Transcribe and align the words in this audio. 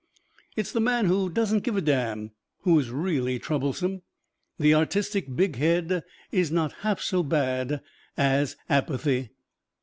It's 0.55 0.71
the 0.71 0.79
man 0.81 1.05
who 1.05 1.29
"doesn't 1.29 1.61
give 1.63 1.77
a 1.77 1.81
damn" 1.81 2.31
who 2.61 2.79
is 2.79 2.89
really 2.89 3.37
troublesome. 3.37 4.01
The 4.57 4.73
artistic 4.73 5.35
big 5.35 5.57
head 5.57 6.03
is 6.31 6.49
not 6.49 6.73
half 6.81 7.01
so 7.01 7.21
bad 7.21 7.83
as 8.17 8.55
apathy. 8.67 9.29